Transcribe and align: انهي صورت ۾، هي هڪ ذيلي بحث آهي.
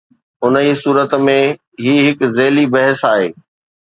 انهي 0.43 0.71
صورت 0.83 1.11
۾، 1.27 1.35
هي 1.83 1.95
هڪ 2.07 2.19
ذيلي 2.39 2.65
بحث 2.77 3.01
آهي. 3.13 3.29